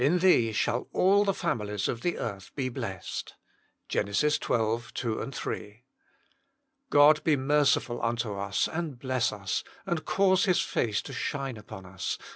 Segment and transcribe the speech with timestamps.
[0.01, 3.35] thee shall all the families of the earth be blessed."
[3.87, 4.11] GEN.
[4.11, 4.31] xii.
[4.31, 5.83] 2, 3."
[6.89, 11.85] God be merciful unto us, and bless us; and cause His face to shine upon
[11.85, 12.17] us.